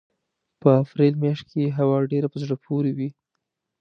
په 0.61 0.69
اپرېل 0.81 1.13
مياشت 1.23 1.45
کې 1.51 1.59
یې 1.65 1.75
هوا 1.77 1.97
ډېره 2.11 2.27
په 2.33 2.37
زړه 2.43 2.55
پورې 2.65 2.91
وي. 2.97 3.09